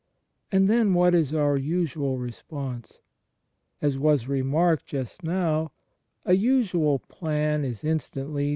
And 0.51 0.67
then 0.67 0.95
what 0.95 1.13
is 1.13 1.31
our 1.31 1.55
usual 1.57 2.17
response? 2.17 2.97
As 3.83 3.99
was 3.99 4.27
remarked 4.27 4.87
just 4.87 5.21
now, 5.23 5.73
a 6.25 6.33
usual 6.33 6.97
plan 6.97 7.63
is 7.63 7.83
instantly 7.83 8.47
^ 8.47 8.49
Ps. 8.49 8.49